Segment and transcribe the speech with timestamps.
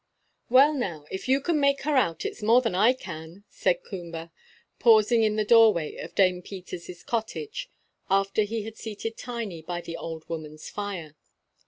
[0.49, 4.31] "Well, now, if you can make her out, it's more than I can," said Coomber,
[4.79, 7.69] pausing in the doorway of Dame Peters' cottage,
[8.09, 11.15] after he had seated Tiny by the old woman's fire.